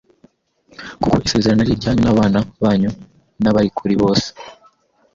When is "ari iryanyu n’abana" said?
1.63-2.39